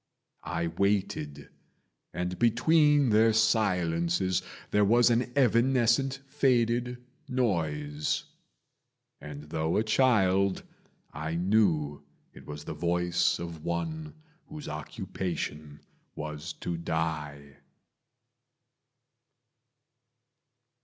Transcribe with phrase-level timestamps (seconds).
[0.49, 1.49] I waited,
[2.11, 6.97] and between their silences There was an evanescent faded
[7.29, 8.23] noise;
[9.19, 10.63] And though a child,
[11.13, 12.01] I knew
[12.33, 14.15] it was the voice Of one
[14.47, 15.81] whose occupation
[16.15, 17.57] was to die.